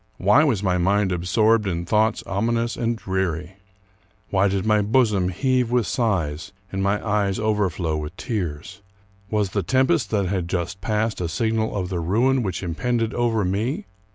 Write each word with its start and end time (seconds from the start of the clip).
Why 0.17 0.41
Avas 0.41 0.63
my 0.63 0.79
mind 0.79 1.11
absorbed 1.11 1.67
in 1.67 1.85
thoughts 1.85 2.23
ominous 2.23 2.75
and 2.75 2.97
dreary? 2.97 3.57
Why 4.31 4.47
did 4.47 4.65
my 4.65 4.81
bosom 4.81 5.29
heave 5.29 5.69
with 5.69 5.85
sighs 5.85 6.51
and 6.71 6.81
my 6.81 7.07
eyes 7.07 7.37
over 7.37 7.69
flow 7.69 7.97
with 7.97 8.17
tears? 8.17 8.81
Was 9.29 9.51
the 9.51 9.61
tempest 9.61 10.09
that 10.09 10.25
had 10.25 10.47
just 10.49 10.81
passed 10.81 11.21
a 11.21 11.29
signal 11.29 11.75
of 11.77 11.89
the 11.89 11.99
ruin 11.99 12.41
which 12.41 12.63
impended 12.63 13.13
over 13.13 13.45
me? 13.45 13.85